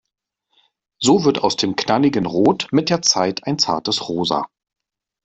[0.99, 4.47] So wird aus dem knalligen Rot mit der Zeit ein zartes Rosa.